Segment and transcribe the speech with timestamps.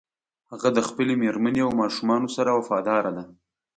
[0.51, 3.23] هغه د خپلې مېرمنې او ماشومانو سره وفاداره ده